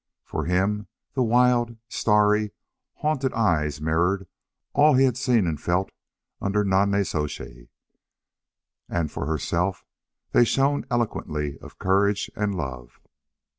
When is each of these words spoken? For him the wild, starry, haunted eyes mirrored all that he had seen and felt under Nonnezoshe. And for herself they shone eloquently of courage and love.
For 0.25 0.45
him 0.45 0.87
the 1.13 1.21
wild, 1.21 1.77
starry, 1.87 2.53
haunted 2.95 3.33
eyes 3.35 3.79
mirrored 3.79 4.25
all 4.73 4.93
that 4.93 4.99
he 4.99 5.05
had 5.05 5.15
seen 5.15 5.45
and 5.45 5.61
felt 5.61 5.91
under 6.41 6.65
Nonnezoshe. 6.65 7.67
And 8.89 9.11
for 9.11 9.27
herself 9.27 9.85
they 10.31 10.43
shone 10.43 10.87
eloquently 10.89 11.59
of 11.59 11.77
courage 11.77 12.31
and 12.35 12.55
love. 12.55 12.99